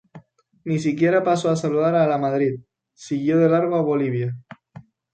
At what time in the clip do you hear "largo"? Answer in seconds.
3.49-3.75